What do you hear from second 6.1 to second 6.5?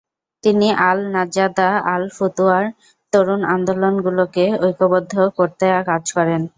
করেন।